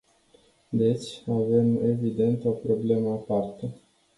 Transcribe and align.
Deci, 0.69 1.21
avem 1.29 1.77
evident 1.85 2.43
o 2.43 2.51
problemă 2.51 3.09
aparte. 3.09 3.71